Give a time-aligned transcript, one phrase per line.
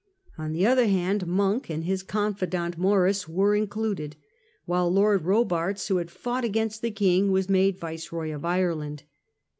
[0.35, 4.15] On the other hand Monk and his confidant Morrice were included,
[4.65, 9.03] while Lord Robartes, who had fought against the king, was made Viceroy of Ireland.